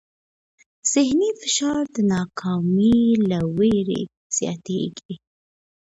ذهني 0.93 1.29
فشار 1.41 1.83
د 1.95 1.97
ناکامۍ 2.13 2.99
له 3.29 3.39
وېرې 3.57 4.01
زیاتېږي. 4.37 5.13